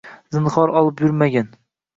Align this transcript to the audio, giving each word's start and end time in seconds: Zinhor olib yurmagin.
Zinhor 0.37 0.73
olib 0.81 1.05
yurmagin. 1.05 1.55